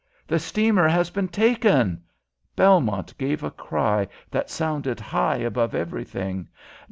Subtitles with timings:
[0.25, 2.01] "The steamer has been taken!"
[2.55, 6.49] Belmont gave a cry that sounded high above everything.